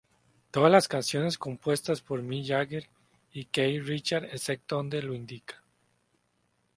[0.49, 2.89] Todas las canciones compuestas por Mick Jagger
[3.33, 5.63] y Keith Richards excepto donde lo indica.